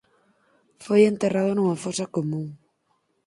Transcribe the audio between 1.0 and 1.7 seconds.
enterrado